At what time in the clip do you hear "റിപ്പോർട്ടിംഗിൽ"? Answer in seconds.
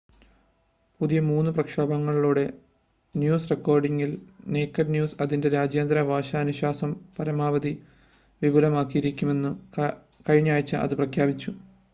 3.51-4.11